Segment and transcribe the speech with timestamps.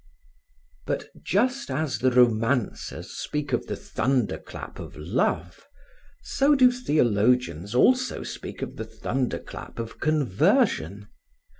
[0.87, 5.67] But just as the romancers speak of the thunderclap of love,
[6.23, 11.07] so do theologians also speak of the thunderclap of conversion.